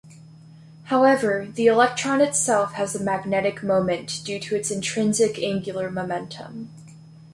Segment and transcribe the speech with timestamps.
[0.85, 6.71] However, the electron itself has a magnetic moment due to its intrinsic angular momentum.